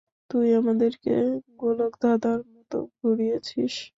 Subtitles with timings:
[0.29, 1.13] তুই আমাদেরকে
[1.59, 3.73] গোলকধাঁধাঁর মতো ঘুরিয়েছিস।